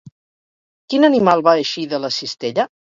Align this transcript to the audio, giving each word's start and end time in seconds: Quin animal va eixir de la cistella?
Quin 0.95 1.07
animal 1.11 1.47
va 1.51 1.57
eixir 1.67 1.87
de 1.95 2.05
la 2.05 2.15
cistella? 2.21 2.71